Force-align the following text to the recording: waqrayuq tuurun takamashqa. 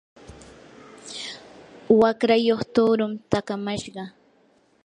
waqrayuq 1.99 2.61
tuurun 2.73 3.13
takamashqa. 3.31 4.03